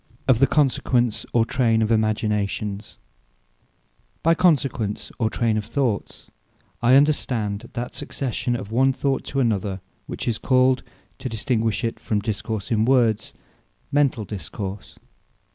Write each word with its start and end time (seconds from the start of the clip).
OF 0.27 0.39
THE 0.39 0.47
CONSEQUENCE 0.47 1.27
OR 1.31 1.45
TRAYNE 1.45 1.83
OF 1.83 1.91
IMAGINATIONS 1.91 2.97
By 4.23 4.33
Consequence, 4.33 5.11
or 5.19 5.29
Trayne 5.29 5.57
of 5.57 5.65
Thoughts, 5.65 6.25
I 6.81 6.95
understand 6.95 7.69
that 7.73 7.93
succession 7.93 8.55
of 8.55 8.71
one 8.71 8.93
Thought 8.93 9.23
to 9.25 9.39
another, 9.39 9.79
which 10.07 10.27
is 10.27 10.39
called 10.39 10.81
(to 11.19 11.29
distinguish 11.29 11.83
it 11.83 11.99
from 11.99 12.17
Discourse 12.19 12.71
in 12.71 12.83
words) 12.83 13.35
Mentall 13.93 14.25
Discourse. 14.25 14.97